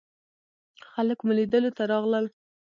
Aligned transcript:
خلک 0.91 1.19
مو 1.25 1.31
لیدلو 1.37 1.71
ته 1.77 1.83
راغلل. 1.91 2.25